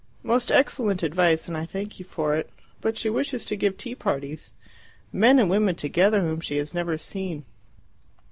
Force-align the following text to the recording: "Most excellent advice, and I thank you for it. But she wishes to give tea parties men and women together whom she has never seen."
"Most 0.23 0.51
excellent 0.51 1.03
advice, 1.03 1.47
and 1.47 1.55
I 1.55 1.63
thank 1.63 1.99
you 1.99 2.05
for 2.05 2.35
it. 2.35 2.49
But 2.81 2.97
she 2.97 3.07
wishes 3.07 3.45
to 3.45 3.55
give 3.55 3.77
tea 3.77 3.93
parties 3.93 4.51
men 5.13 5.37
and 5.37 5.47
women 5.47 5.75
together 5.75 6.21
whom 6.21 6.39
she 6.39 6.57
has 6.57 6.73
never 6.73 6.97
seen." 6.97 7.45